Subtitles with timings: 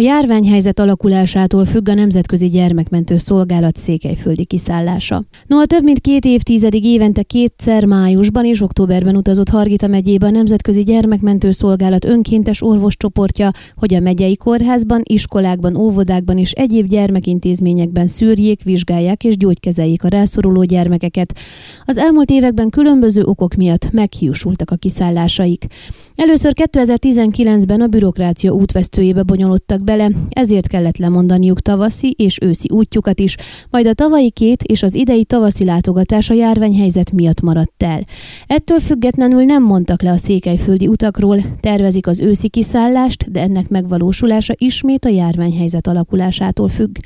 [0.00, 5.24] A járványhelyzet alakulásától függ a Nemzetközi Gyermekmentő Szolgálat székelyföldi kiszállása.
[5.46, 10.82] Noha több mint két évtizedig évente kétszer májusban és októberben utazott Hargita megyébe a Nemzetközi
[10.82, 19.24] Gyermekmentő Szolgálat önkéntes orvoscsoportja, hogy a megyei kórházban, iskolákban, óvodákban és egyéb gyermekintézményekben szűrjék, vizsgálják
[19.24, 21.38] és gyógykezeljék a rászoruló gyermekeket.
[21.84, 25.66] Az elmúlt években különböző okok miatt meghiúsultak a kiszállásaik.
[26.14, 33.36] Először 2019-ben a bürokrácia útvesztőjébe bonyolódtak bele, ezért kellett lemondaniuk tavaszi és őszi útjukat is,
[33.70, 38.04] majd a tavalyi két és az idei tavaszi látogatás a járványhelyzet miatt maradt el.
[38.46, 44.54] Ettől függetlenül nem mondtak le a székelyföldi utakról, tervezik az őszi kiszállást, de ennek megvalósulása
[44.56, 46.96] ismét a járványhelyzet alakulásától függ.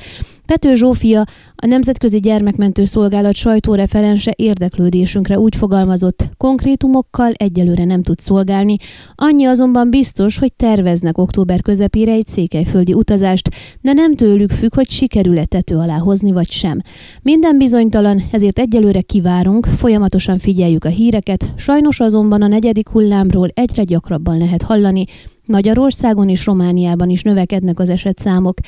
[0.46, 1.24] Pető Zsófia,
[1.56, 8.76] a Nemzetközi Gyermekmentő Szolgálat sajtóreferense érdeklődésünkre úgy fogalmazott, konkrétumokkal egyelőre nem tud szolgálni,
[9.14, 13.48] annyi azonban biztos, hogy terveznek október közepére egy székelyföldi utazást,
[13.80, 16.80] de nem tőlük függ, hogy sikerül-e tető alá hozni vagy sem.
[17.22, 23.82] Minden bizonytalan, ezért egyelőre kivárunk, folyamatosan figyeljük a híreket, sajnos azonban a negyedik hullámról egyre
[23.82, 25.04] gyakrabban lehet hallani,
[25.46, 28.58] Magyarországon és Romániában is növekednek az esetszámok.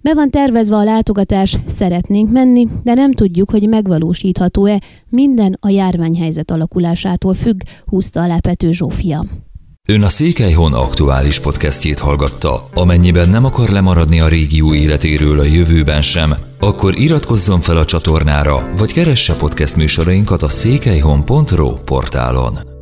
[0.00, 4.80] Be van tervezve a látogatás, szeretnénk menni, de nem tudjuk, hogy megvalósítható-e.
[5.08, 9.24] Minden a járványhelyzet alakulásától függ, húzta alá Pető Zsófia.
[9.88, 12.68] Ön a Székelyhon aktuális podcastjét hallgatta.
[12.74, 18.70] Amennyiben nem akar lemaradni a régió életéről a jövőben sem, akkor iratkozzon fel a csatornára,
[18.76, 22.73] vagy keresse podcast műsorainkat a székelyhon.pro portálon.